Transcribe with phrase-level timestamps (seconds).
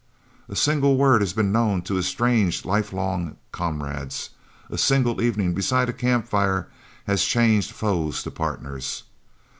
[0.49, 4.31] A single word has been known to estrange lifelong comrades;
[4.67, 6.69] a single evening beside a camp fire
[7.05, 9.03] has changed foes to partners.